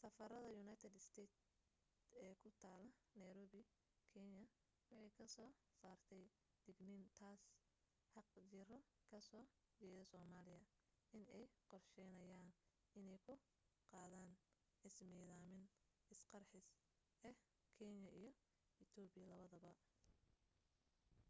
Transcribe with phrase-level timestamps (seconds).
[0.00, 1.38] safarada united states
[2.26, 2.88] ee ku tala
[3.22, 3.60] nairobi
[4.12, 4.42] kenya
[4.94, 5.50] waxay ka soo
[5.80, 6.24] saartay
[6.64, 7.42] digniin taas
[8.12, 8.78] xaqjiro
[9.10, 9.44] ka soo
[9.78, 10.62] jeeda somaliya
[11.16, 12.40] in ay qorsheynaya
[13.00, 13.34] inay ku
[13.92, 14.30] qadan
[14.88, 15.64] ismidamin
[16.14, 16.66] isqarxis
[17.28, 17.36] ah
[17.78, 18.30] kenya iyo
[18.84, 19.72] ethopia labadaba